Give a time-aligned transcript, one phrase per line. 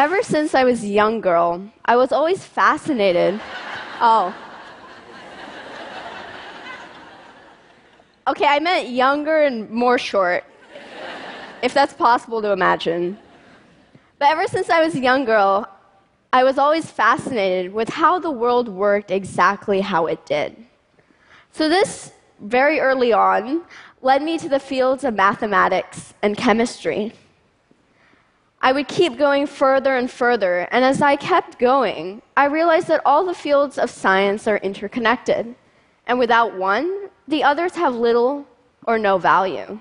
[0.00, 3.38] Ever since I was a young girl, I was always fascinated.
[4.00, 4.34] Oh.
[8.26, 10.44] Okay, I meant younger and more short,
[11.62, 13.18] if that's possible to imagine.
[14.18, 15.68] But ever since I was a young girl,
[16.32, 20.56] I was always fascinated with how the world worked exactly how it did.
[21.52, 23.66] So, this very early on
[24.00, 27.12] led me to the fields of mathematics and chemistry.
[28.62, 33.00] I would keep going further and further, and as I kept going, I realized that
[33.06, 35.54] all the fields of science are interconnected,
[36.06, 38.46] and without one, the others have little
[38.86, 39.78] or no value.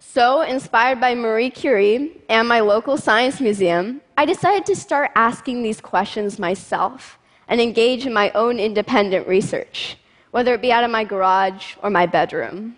[0.00, 5.62] So, inspired by Marie Curie and my local science museum, I decided to start asking
[5.62, 9.98] these questions myself and engage in my own independent research,
[10.32, 12.76] whether it be out of my garage or my bedroom.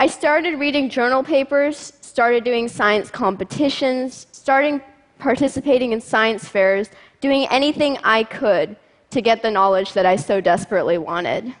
[0.00, 4.80] I started reading journal papers, started doing science competitions, starting
[5.18, 6.88] participating in science fairs,
[7.20, 8.76] doing anything I could
[9.10, 11.52] to get the knowledge that I so desperately wanted.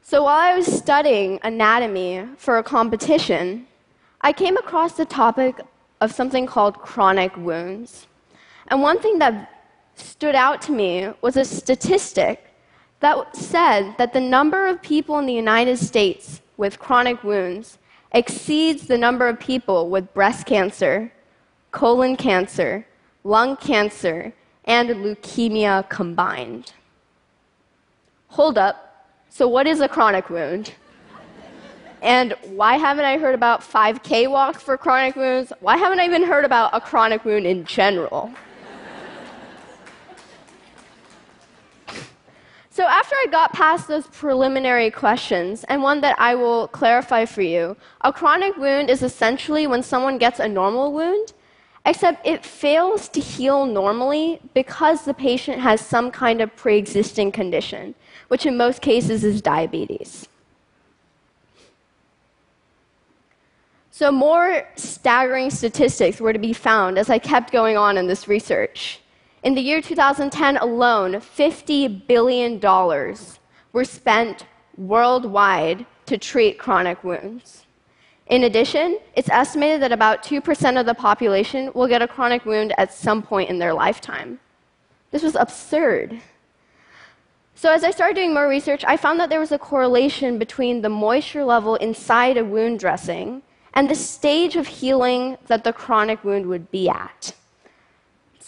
[0.00, 3.66] So while I was studying anatomy for a competition,
[4.20, 5.60] I came across the topic
[6.00, 8.06] of something called chronic wounds.
[8.68, 9.64] And one thing that
[9.96, 12.54] stood out to me was a statistic
[13.00, 17.78] that said that the number of people in the United States with chronic wounds
[18.12, 21.10] exceeds the number of people with breast cancer,
[21.70, 22.86] colon cancer,
[23.24, 24.30] lung cancer,
[24.66, 26.74] and leukemia combined.
[28.28, 28.76] Hold up.
[29.30, 30.74] So, what is a chronic wound?
[32.02, 35.54] And why haven't I heard about 5K walks for chronic wounds?
[35.60, 38.30] Why haven't I even heard about a chronic wound in general?
[42.80, 47.42] So, after I got past those preliminary questions, and one that I will clarify for
[47.42, 51.34] you, a chronic wound is essentially when someone gets a normal wound,
[51.84, 57.32] except it fails to heal normally because the patient has some kind of pre existing
[57.32, 57.94] condition,
[58.28, 60.26] which in most cases is diabetes.
[63.90, 68.26] So, more staggering statistics were to be found as I kept going on in this
[68.26, 69.00] research.
[69.42, 72.60] In the year 2010 alone, $50 billion
[73.72, 74.44] were spent
[74.76, 77.64] worldwide to treat chronic wounds.
[78.26, 82.74] In addition, it's estimated that about 2% of the population will get a chronic wound
[82.76, 84.38] at some point in their lifetime.
[85.10, 86.20] This was absurd.
[87.54, 90.82] So, as I started doing more research, I found that there was a correlation between
[90.82, 93.42] the moisture level inside a wound dressing
[93.74, 97.34] and the stage of healing that the chronic wound would be at.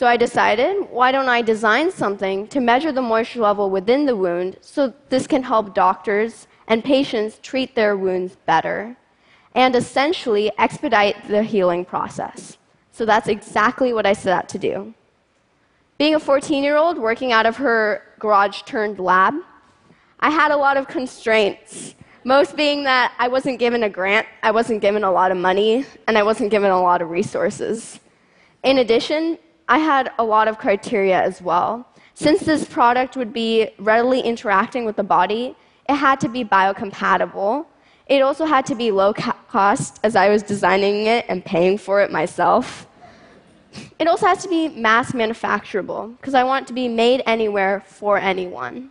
[0.02, 4.16] So I decided, why don't I design something to measure the moisture level within the
[4.16, 8.96] wound so this can help doctors and patients treat their wounds better
[9.54, 12.58] and essentially expedite the healing process.
[12.90, 14.92] So that's exactly what I set out to do.
[15.98, 19.34] Being a 14 year old working out of her garage turned lab,
[20.18, 21.94] I had a lot of constraints.
[22.24, 25.86] Most being that I wasn't given a grant, I wasn't given a lot of money,
[26.08, 28.00] and I wasn't given a lot of resources.
[28.64, 29.38] In addition,
[29.72, 31.86] I had a lot of criteria as well.
[32.12, 35.56] Since this product would be readily interacting with the body,
[35.88, 37.64] it had to be biocompatible.
[38.06, 42.02] It also had to be low cost, as I was designing it and paying for
[42.02, 42.86] it myself.
[43.98, 47.82] It also has to be mass manufacturable, because I want it to be made anywhere
[47.86, 48.90] for anyone.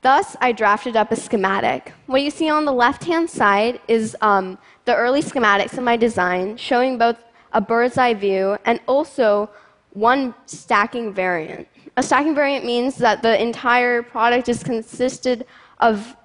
[0.00, 1.92] Thus, I drafted up a schematic.
[2.06, 4.56] What you see on the left hand side is um,
[4.86, 7.18] the early schematics of my design, showing both
[7.52, 9.50] a bird's eye view, and also
[9.92, 11.66] one stacking variant.
[11.96, 15.46] A stacking variant means that the entire product is consisted
[15.80, 16.16] of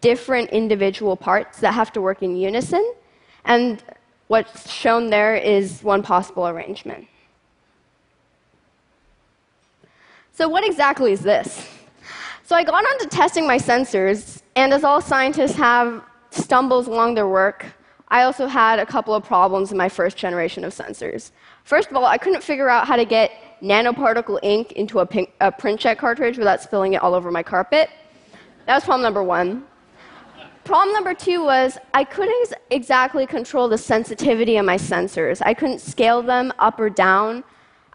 [0.00, 2.94] different individual parts that have to work in unison,
[3.44, 3.82] and
[4.28, 7.06] what's shown there is one possible arrangement.
[10.32, 11.68] So, what exactly is this?
[12.44, 17.14] So, I got on to testing my sensors, and as all scientists have stumbles along
[17.14, 17.66] their work,
[18.08, 21.30] I also had a couple of problems in my first generation of sensors.
[21.64, 25.32] First of all, I couldn't figure out how to get nanoparticle ink into a, pink,
[25.40, 27.90] a PrintCheck cartridge without spilling it all over my carpet.
[28.66, 29.64] That was problem number one.
[30.64, 35.42] Problem number two was I couldn't exactly control the sensitivity of my sensors.
[35.44, 37.44] I couldn't scale them up or down.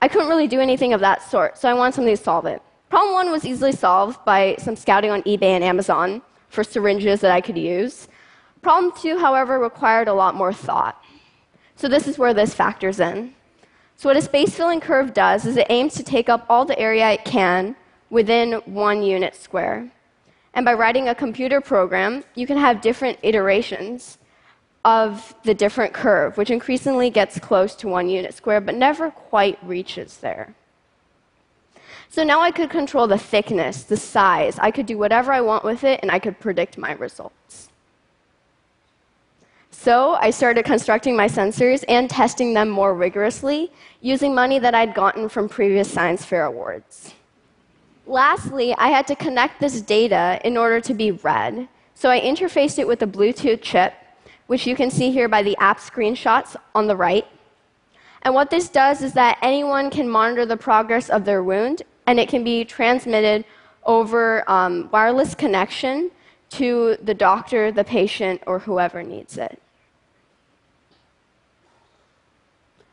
[0.01, 2.62] I couldn't really do anything of that sort, so I wanted something to solve it.
[2.89, 7.31] Problem one was easily solved by some scouting on eBay and Amazon for syringes that
[7.31, 8.07] I could use.
[8.61, 11.01] Problem two, however, required a lot more thought.
[11.75, 13.33] So this is where this factors in.
[13.95, 16.77] So what a space filling curve does is it aims to take up all the
[16.79, 17.75] area it can
[18.09, 19.91] within one unit square.
[20.53, 24.17] And by writing a computer program, you can have different iterations
[24.85, 29.57] of the different curve, which increasingly gets close to one unit square, but never quite
[29.63, 30.55] reaches there.
[32.09, 34.57] So now I could control the thickness, the size.
[34.59, 37.69] I could do whatever I want with it, and I could predict my results.
[39.81, 43.71] So I started constructing my sensors and testing them more rigorously
[44.01, 47.13] using money that I'd gotten from previous science fair awards.
[48.05, 51.69] Lastly, I had to connect this data in order to be read.
[51.95, 53.93] So I interfaced it with a Bluetooth chip,
[54.47, 57.25] which you can see here by the app screenshots on the right.
[58.23, 62.19] And what this does is that anyone can monitor the progress of their wound, and
[62.19, 63.45] it can be transmitted
[63.85, 66.11] over um, wireless connection
[66.49, 69.61] to the doctor, the patient, or whoever needs it.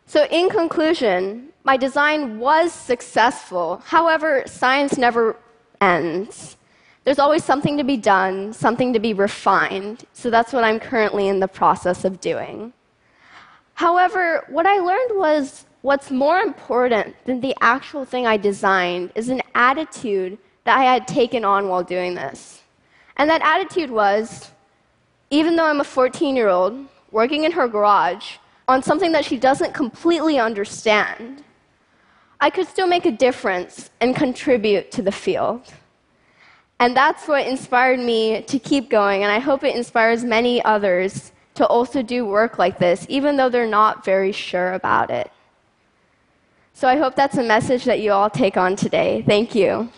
[0.08, 3.82] So, in conclusion, my design was successful.
[3.84, 5.36] However, science never
[5.80, 6.56] ends.
[7.02, 10.04] There's always something to be done, something to be refined.
[10.12, 12.72] So, that's what I'm currently in the process of doing.
[13.74, 19.28] However, what I learned was what's more important than the actual thing I designed is
[19.28, 22.62] an attitude that I had taken on while doing this.
[23.16, 24.50] And that attitude was
[25.30, 28.36] even though I'm a 14 year old working in her garage,
[28.68, 31.44] on something that she doesn't completely understand,
[32.40, 35.72] I could still make a difference and contribute to the field.
[36.78, 41.32] And that's what inspired me to keep going, and I hope it inspires many others
[41.54, 45.30] to also do work like this, even though they're not very sure about it.
[46.74, 49.24] So I hope that's a message that you all take on today.
[49.26, 49.90] Thank you.